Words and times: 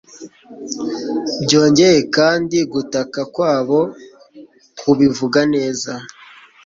Byongeye 1.43 1.99
kandi 2.15 2.57
gutaka 2.73 3.19
kwabo 3.33 3.79
kubivuga 4.79 5.39
neza 5.53 5.91